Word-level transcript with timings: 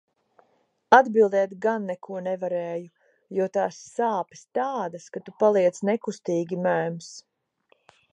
Atbildēt 0.97 1.51
gan 1.65 1.83
neko 1.89 2.21
nevarēju, 2.27 2.87
jo 3.39 3.47
tās 3.57 3.77
sāpes 3.89 4.41
tādas, 4.59 5.05
ka 5.17 5.23
tu 5.29 5.35
paliec 5.45 5.81
nekustīgi 5.91 6.59
mēms. 6.69 7.11